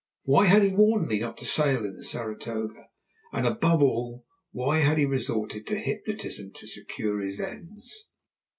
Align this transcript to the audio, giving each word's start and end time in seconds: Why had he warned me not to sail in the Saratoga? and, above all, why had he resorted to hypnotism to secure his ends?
Why 0.23 0.45
had 0.47 0.63
he 0.63 0.69
warned 0.71 1.07
me 1.07 1.19
not 1.19 1.37
to 1.37 1.45
sail 1.45 1.85
in 1.85 1.95
the 1.95 2.03
Saratoga? 2.03 2.87
and, 3.31 3.45
above 3.45 3.83
all, 3.83 4.25
why 4.51 4.79
had 4.79 4.97
he 4.97 5.05
resorted 5.05 5.67
to 5.67 5.77
hypnotism 5.77 6.53
to 6.53 6.65
secure 6.65 7.19
his 7.19 7.39
ends? 7.39 8.03